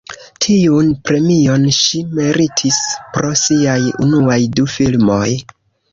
[0.43, 2.79] Tiun premion ŝi meritis
[3.17, 5.25] pro siaj unuaj du filmoj.